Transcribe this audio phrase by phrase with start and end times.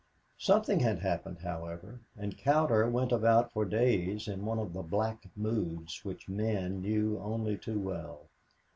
[0.39, 5.25] Something had happened, however, and Cowder went about for days in one of the black
[5.35, 8.21] moods which men knew only too well.